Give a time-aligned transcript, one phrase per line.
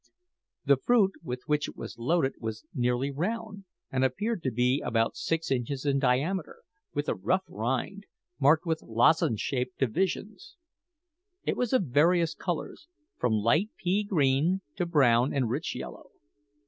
[0.65, 5.15] The fruit, with which it was loaded, was nearly round, and appeared to be about
[5.15, 6.63] six inches in diameter,
[6.95, 8.07] with a rough rind,
[8.39, 10.55] marked with lozenge shaped divisions.
[11.43, 12.87] It was of various colours,
[13.19, 16.07] from light pea green to brown and rich yellow.